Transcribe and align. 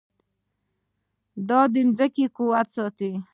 دا 1.49 1.61
د 1.73 1.75
ځمکې 1.97 2.25
قوت 2.35 2.67
ساتي. 2.75 3.11